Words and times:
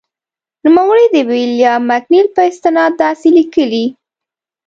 نوموړی 0.65 1.05
د 1.11 1.17
ویلیام 1.29 1.81
مکنیل 1.91 2.27
په 2.35 2.41
استناد 2.51 2.91
داسې 3.03 3.27
لیکي. 3.37 3.85